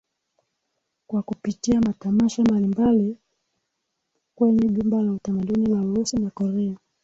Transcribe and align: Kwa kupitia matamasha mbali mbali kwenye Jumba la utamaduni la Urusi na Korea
Kwa 1.07 1.21
kupitia 1.23 1.81
matamasha 1.81 2.43
mbali 2.43 2.67
mbali 2.67 3.17
kwenye 4.35 4.67
Jumba 4.69 5.01
la 5.01 5.11
utamaduni 5.11 5.65
la 5.67 5.81
Urusi 5.81 6.17
na 6.17 6.29
Korea 6.29 6.75